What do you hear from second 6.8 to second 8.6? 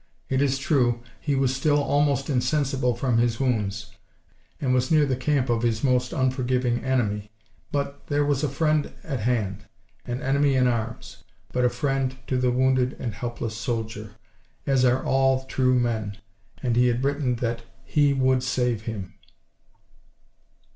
enemy, but, there was a